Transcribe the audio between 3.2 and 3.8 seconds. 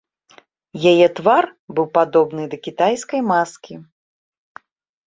маскі.